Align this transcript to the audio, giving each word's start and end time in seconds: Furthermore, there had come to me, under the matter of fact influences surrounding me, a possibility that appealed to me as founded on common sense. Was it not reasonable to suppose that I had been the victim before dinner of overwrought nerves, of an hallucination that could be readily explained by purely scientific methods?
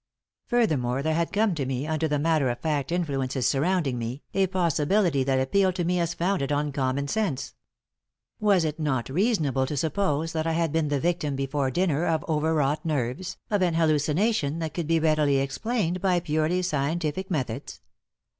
Furthermore, 0.47 1.03
there 1.03 1.13
had 1.13 1.31
come 1.31 1.53
to 1.53 1.63
me, 1.63 1.85
under 1.85 2.07
the 2.07 2.17
matter 2.17 2.49
of 2.49 2.57
fact 2.59 2.91
influences 2.91 3.47
surrounding 3.47 3.99
me, 3.99 4.23
a 4.33 4.47
possibility 4.47 5.23
that 5.23 5.39
appealed 5.39 5.75
to 5.75 5.83
me 5.85 5.99
as 5.99 6.15
founded 6.15 6.51
on 6.51 6.71
common 6.71 7.07
sense. 7.07 7.53
Was 8.39 8.65
it 8.65 8.79
not 8.79 9.09
reasonable 9.09 9.67
to 9.67 9.77
suppose 9.77 10.33
that 10.33 10.47
I 10.47 10.53
had 10.53 10.71
been 10.71 10.87
the 10.87 10.99
victim 10.99 11.35
before 11.35 11.69
dinner 11.69 12.07
of 12.07 12.25
overwrought 12.27 12.83
nerves, 12.83 13.37
of 13.51 13.61
an 13.61 13.75
hallucination 13.75 14.57
that 14.57 14.73
could 14.73 14.87
be 14.87 14.99
readily 14.99 15.37
explained 15.37 16.01
by 16.01 16.19
purely 16.19 16.63
scientific 16.63 17.29
methods? 17.29 17.79